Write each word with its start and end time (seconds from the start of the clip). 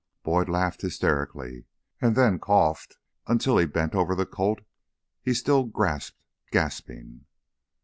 Boyd 0.23 0.49
laughed 0.49 0.81
hysterically, 0.81 1.65
and 2.01 2.15
then 2.15 2.39
coughed, 2.39 2.97
until 3.27 3.59
he 3.59 3.67
bent 3.67 3.93
over 3.93 4.15
the 4.15 4.25
Colt 4.25 4.61
he 5.21 5.31
still 5.31 5.63
grasped, 5.65 6.17
gasping. 6.49 7.25